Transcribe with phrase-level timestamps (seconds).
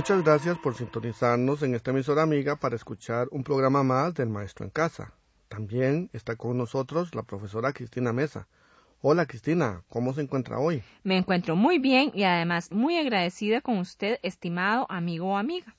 [0.00, 4.64] Muchas gracias por sintonizarnos en esta emisora amiga para escuchar un programa más del Maestro
[4.64, 5.12] en Casa.
[5.48, 8.48] También está con nosotros la profesora Cristina Mesa.
[9.02, 10.82] Hola Cristina, ¿cómo se encuentra hoy?
[11.04, 15.76] Me encuentro muy bien y además muy agradecida con usted, estimado amigo o amiga.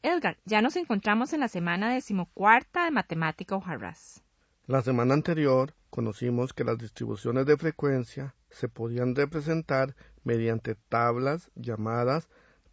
[0.00, 4.22] Edgar, ya nos encontramos en la semana decimocuarta de Matemática Ojarras.
[4.68, 12.28] La semana anterior conocimos que las distribuciones de frecuencia se podían representar mediante tablas llamadas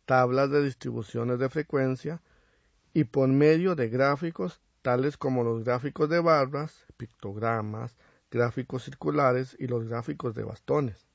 [0.05, 2.21] tablas de distribuciones de frecuencia
[2.93, 7.97] y por medio de gráficos tales como los gráficos de barras, pictogramas,
[8.29, 11.07] gráficos circulares y los gráficos de bastones.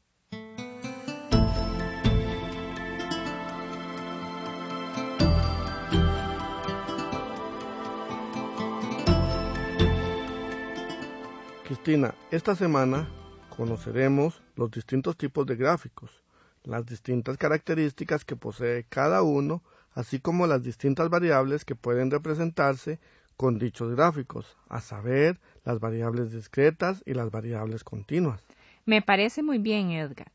[11.64, 13.06] Cristina, esta semana
[13.54, 16.24] conoceremos los distintos tipos de gráficos
[16.68, 23.00] las distintas características que posee cada uno, así como las distintas variables que pueden representarse
[23.36, 28.42] con dichos gráficos, a saber, las variables discretas y las variables continuas.
[28.84, 30.30] Me parece muy bien, Edgar.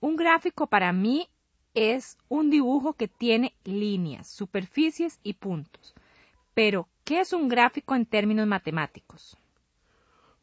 [0.00, 1.28] Un gráfico para mí
[1.74, 5.94] es un dibujo que tiene líneas, superficies y puntos.
[6.54, 9.36] Pero, ¿qué es un gráfico en términos matemáticos?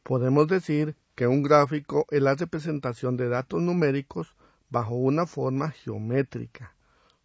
[0.04, 4.36] Podemos decir que un gráfico es la representación de datos numéricos
[4.70, 6.73] bajo una forma geométrica,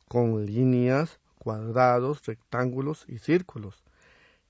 [0.08, 3.82] con líneas, cuadrados, rectángulos y círculos,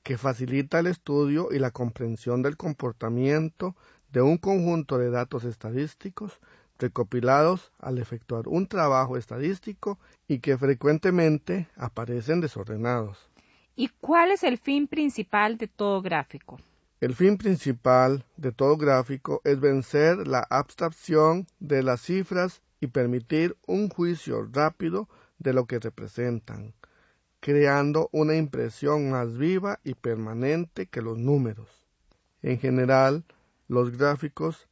[0.03, 3.75] que facilita el estudio y la comprensión del comportamiento
[4.13, 6.39] de un conjunto de datos estadísticos
[6.79, 9.99] recopilados al efectuar un trabajo estadístico
[10.29, 13.19] y que frecuentemente aparecen desordenados.
[13.77, 16.61] ¿Y cuál es el fin principal de todo gráfico?
[17.01, 23.57] El fin principal de todo gráfico es vencer la abstracción de las cifras y permitir
[23.67, 25.09] un juicio rápido
[25.39, 26.75] de lo que representan,
[27.41, 31.85] creando una impresión más viva y permanente que los números.
[32.43, 33.25] En general,
[33.69, 34.69] los gráficos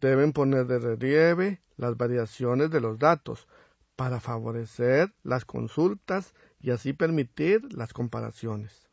[0.00, 3.48] deben poner de relieve las variaciones de los datos
[3.96, 8.88] para favorecer las consultas y así permitir las comparaciones.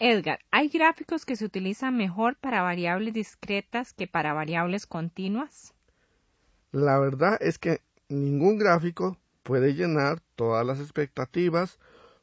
[0.00, 5.72] Edgar, ¿hay gráficos que se utilizan mejor para variables discretas que para variables continuas?
[6.72, 11.78] La verdad es que ningún gráfico puede llenar todas las expectativas,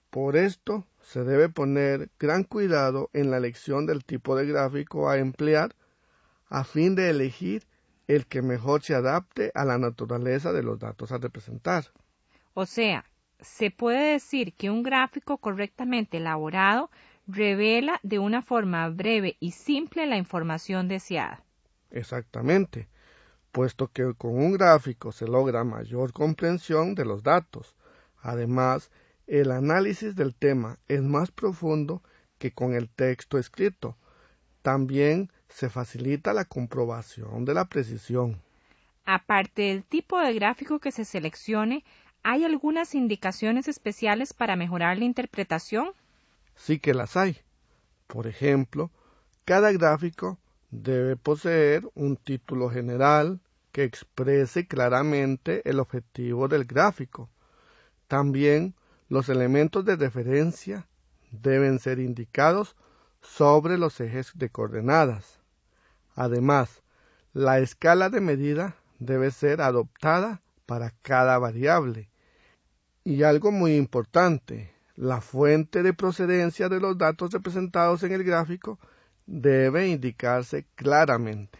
[0.10, 5.18] por esto se debe poner gran cuidado en la elección del tipo de gráfico a
[5.18, 5.76] emplear
[6.50, 7.68] a fin de elegir
[8.08, 11.86] el que mejor se adapte a la naturaleza de los datos a representar.
[12.54, 13.06] O sea,
[13.40, 16.90] se puede decir que un gráfico correctamente elaborado
[17.28, 21.44] revela de una forma breve y simple la información deseada.
[21.92, 22.88] Exactamente
[23.52, 27.76] puesto que con un gráfico se logra mayor comprensión de los datos.
[28.22, 28.92] Además,
[29.28, 32.02] el análisis del tema es más profundo
[32.38, 33.98] que con el texto escrito.
[34.62, 38.42] También se facilita la comprobación de la precisión.
[39.06, 41.84] Aparte del tipo de gráfico que se seleccione,
[42.24, 45.92] ¿hay algunas indicaciones especiales para mejorar la interpretación?
[46.56, 47.38] Sí que las hay.
[48.08, 48.92] Por ejemplo,
[49.46, 50.38] cada gráfico
[50.72, 53.40] debe poseer un título general
[53.72, 57.30] que exprese claramente el objetivo del gráfico.
[58.08, 58.76] También
[59.08, 60.88] los elementos de referencia
[61.32, 62.76] deben ser indicados
[63.22, 65.40] sobre los ejes de coordenadas.
[66.16, 66.84] Además,
[67.34, 72.10] la escala de medida debe ser adoptada para cada variable.
[73.04, 78.80] Y algo muy importante, la fuente de procedencia de los datos representados en el gráfico
[79.30, 81.60] debe indicarse claramente.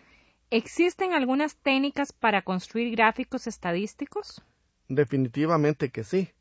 [0.50, 4.42] ¿Existen algunas técnicas para construir gráficos estadísticos?
[4.88, 6.32] Definitivamente que sí,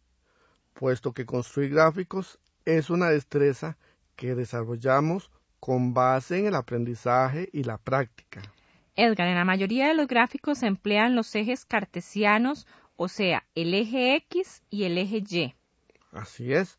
[0.73, 3.77] puesto que construir gráficos es una destreza
[4.17, 5.31] que desarrollamos
[5.61, 8.41] con base en el aprendizaje y la práctica.
[8.97, 12.67] Edgar, en la mayoría de los gráficos se emplean los ejes cartesianos,
[12.97, 15.55] o sea, el eje X y el eje Y.
[16.11, 16.79] Así es.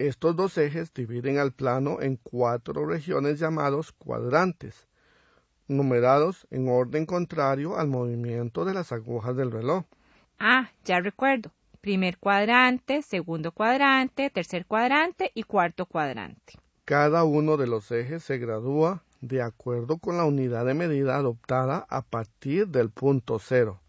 [0.00, 4.88] Estos dos ejes dividen al plano en cuatro regiones llamados cuadrantes,
[5.68, 9.84] numerados en orden contrario al movimiento de las agujas del reloj.
[10.38, 11.52] Ah, ya recuerdo.
[11.82, 16.54] primer cuadrante, segundo cuadrante, tercer cuadrante y cuarto cuadrante.
[16.86, 21.86] Cada uno de los ejes se gradúa de acuerdo con la unidad de medida adoptada
[21.90, 23.82] a partir del punto cero.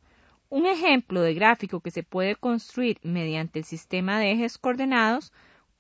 [0.50, 5.32] Un ejemplo de gráfico que se puede construir mediante el sistema de ejes coordenados,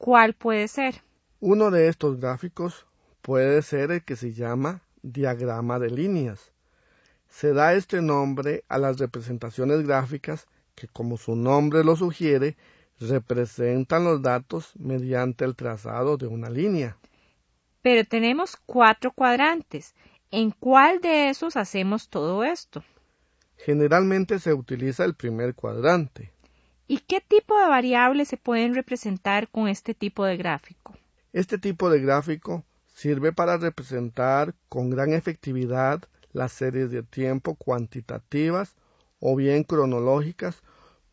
[0.01, 0.95] ¿cuál puede ser?
[1.39, 2.88] Uno de estos gráficos
[3.21, 6.51] puede ser el que se llama diagrama de líneas.
[7.30, 12.57] Se da este nombre a las representaciones gráficas que, como su nombre lo sugiere,
[13.00, 16.98] representan los datos mediante el trazado de una línea.
[17.83, 19.94] Pero tenemos cuatro cuadrantes.
[20.31, 22.83] ¿En cuál de esos hacemos todo esto?
[23.56, 26.31] Generalmente se utiliza el primer cuadrante.
[26.91, 30.93] ¿Y qué tipo de variables se pueden representar con este tipo de gráfico?
[31.31, 36.03] Este tipo de gráfico sirve para representar con gran efectividad
[36.33, 38.75] las series de tiempo cuantitativas
[39.21, 40.61] o bien cronológicas,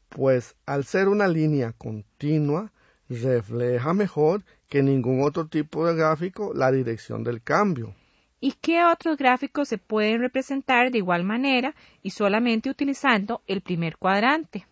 [0.08, 2.72] pues al ser una línea continua,
[3.08, 7.94] refleja mejor que ningún otro tipo de gráfico la dirección del cambio.
[8.40, 13.96] ¿Y qué otros gráficos se pueden representar de igual manera y solamente utilizando el primer
[13.96, 14.66] cuadrante?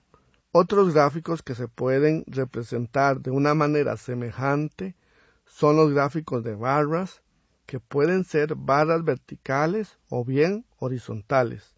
[0.58, 4.96] Otros gráficos que se pueden representar de una manera semejante
[5.44, 7.20] son los gráficos de barras,
[7.66, 11.74] que pueden ser barras verticales o bien horizontales,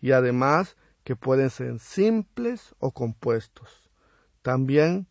[0.00, 3.88] y además que pueden ser simples o compuestos.
[4.42, 5.06] También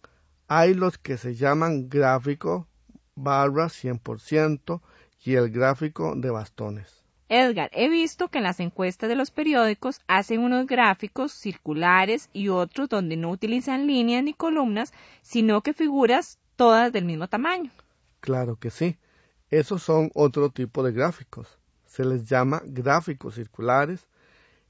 [0.50, 2.68] hay los que se llaman gráfico
[3.16, 4.82] barra 100%
[5.24, 7.05] y el gráfico de bastones.
[7.28, 12.50] Edgar, he visto que en las encuestas de los periódicos hacen unos gráficos circulares y
[12.50, 17.72] otros donde no utilizan líneas ni columnas, sino que figuras todas del mismo tamaño.
[18.20, 18.98] Claro que sí.
[19.50, 21.58] Esos son otro tipo de gráficos.
[21.86, 24.08] Se les llama gráficos circulares.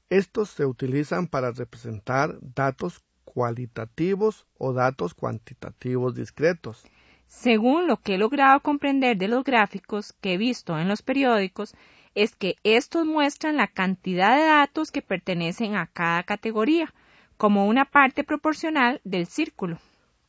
[0.08, 6.84] Estos se utilizan para representar datos cualitativos o datos cuantitativos discretos.
[7.26, 11.74] Según lo que he logrado comprender de los gráficos que he visto en los periódicos,
[12.16, 16.92] es que estos muestran la cantidad de datos que pertenecen a cada categoría,
[17.36, 19.78] como una parte proporcional del círculo.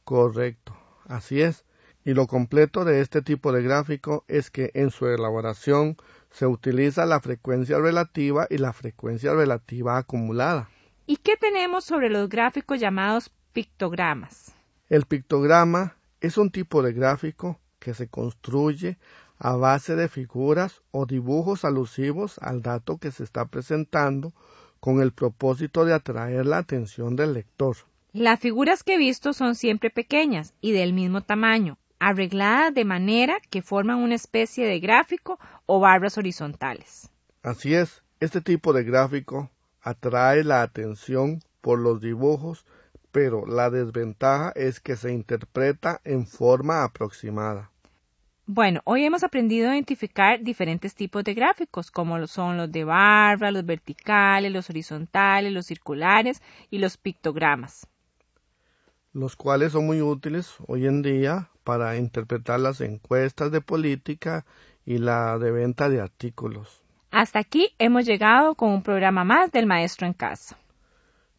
[0.04, 1.64] Correcto, así es.
[2.04, 5.96] Y lo completo de este tipo de gráfico es que en su elaboración
[6.30, 10.70] se utiliza la frecuencia relativa y la frecuencia relativa acumulada.
[11.06, 14.54] ¿Y qué tenemos sobre los gráficos llamados pictogramas?
[14.90, 18.98] El pictograma es un tipo de gráfico que se construye
[19.40, 24.34] a base de figuras o dibujos alusivos al dato que se está presentando
[24.80, 27.78] con el propósito de atraer la atención del lector.
[28.14, 33.38] Las figuras que he visto son siempre pequeñas y del mismo tamaño, arregladas de manera
[33.50, 37.10] que forman una especie de gráfico o barras horizontales.
[37.44, 39.52] Así es, este tipo de gráfico
[39.82, 42.66] atrae la atención por los dibujos,
[43.12, 47.72] pero la desventaja es que se interpreta en forma aproximada.
[48.50, 53.52] Bueno, hoy hemos aprendido a identificar diferentes tipos de gráficos, como son los de barra,
[53.52, 56.42] los verticales, los horizontales, los circulares
[56.72, 57.86] y los pictogramas.
[59.12, 64.46] Los cuales son muy útiles hoy en día para interpretar las encuestas de política
[64.86, 66.82] y la de venta de artículos.
[67.12, 70.58] Hasta aquí hemos llegado con un programa más del Maestro en Casa.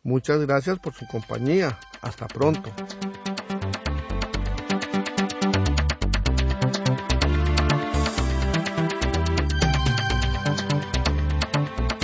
[0.02, 1.78] Muchas gracias por su compañía.
[2.02, 2.70] Hasta pronto.